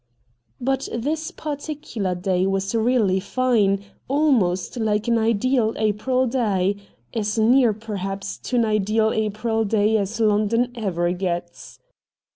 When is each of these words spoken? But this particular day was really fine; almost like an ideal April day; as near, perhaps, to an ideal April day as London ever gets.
But 0.59 0.89
this 0.91 1.29
particular 1.29 2.15
day 2.15 2.47
was 2.47 2.73
really 2.73 3.19
fine; 3.19 3.83
almost 4.07 4.77
like 4.77 5.07
an 5.07 5.19
ideal 5.19 5.75
April 5.77 6.25
day; 6.25 6.77
as 7.13 7.37
near, 7.37 7.71
perhaps, 7.71 8.39
to 8.39 8.55
an 8.55 8.65
ideal 8.65 9.11
April 9.13 9.63
day 9.63 9.97
as 9.97 10.19
London 10.19 10.71
ever 10.75 11.11
gets. 11.11 11.77